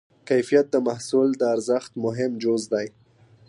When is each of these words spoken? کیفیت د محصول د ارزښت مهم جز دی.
کیفیت 0.29 0.65
د 0.71 0.75
محصول 0.87 1.27
د 1.37 1.41
ارزښت 1.55 1.91
مهم 2.05 2.31
جز 2.43 2.61
دی. 2.73 2.87